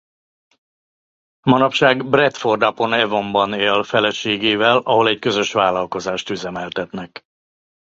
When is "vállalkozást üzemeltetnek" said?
5.53-7.25